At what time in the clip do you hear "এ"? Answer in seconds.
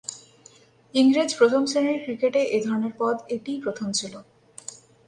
2.47-2.59